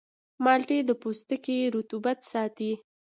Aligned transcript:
مالټې 0.43 0.79
د 0.85 0.91
پوستکي 1.01 1.57
رطوبت 1.75 2.19
ساتي. 2.31 2.71